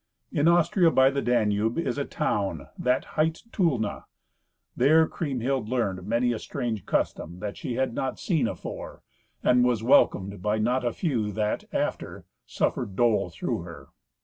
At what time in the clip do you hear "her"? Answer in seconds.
13.61-13.89